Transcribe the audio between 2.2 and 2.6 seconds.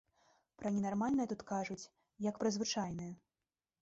як пра